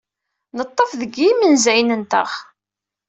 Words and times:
Neḍḍef 0.57 0.91
deg 1.01 1.13
yimenzayen-nteɣ. 1.19 2.29